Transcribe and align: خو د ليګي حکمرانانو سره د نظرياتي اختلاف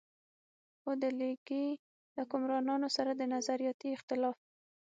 خو 0.79 0.91
د 1.03 1.05
ليګي 1.19 1.65
حکمرانانو 2.17 2.87
سره 2.97 3.11
د 3.15 3.21
نظرياتي 3.35 3.89
اختلاف 3.97 4.37